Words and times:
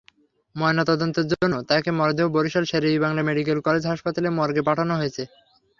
ময়নাতদন্তের 0.55 1.25
জন্য 1.31 1.53
তাঁদের 1.67 1.97
মরদেহ 1.99 2.25
বরিশাল 2.29 2.63
শের-ই-বাংলা 2.71 3.21
মেডিকেল 3.25 3.57
কলেজ 3.61 3.83
হাসপাতালের 3.87 4.35
মর্গে 4.37 4.61
পাঠানো 4.67 4.93
হয়েছে। 4.95 5.23